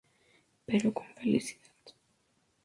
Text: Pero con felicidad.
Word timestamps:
Pero 0.67 0.91
con 0.93 1.05
felicidad. 1.13 1.75